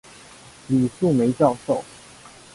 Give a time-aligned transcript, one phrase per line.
[0.65, 1.83] 李梅树教授